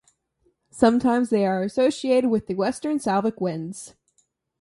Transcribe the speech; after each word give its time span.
Sometimes 0.71 1.29
they 1.29 1.45
are 1.45 1.61
associated 1.61 2.29
with 2.31 2.47
the 2.47 2.55
Western 2.55 2.99
Slavic 2.99 3.39
Wends. 3.39 3.93